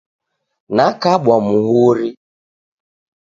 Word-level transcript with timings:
Nakabwa 0.75 1.35
muhuri. 1.47 2.07